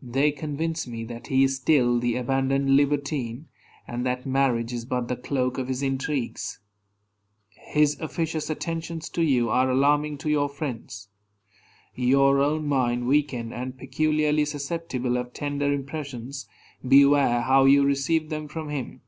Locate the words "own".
12.40-12.66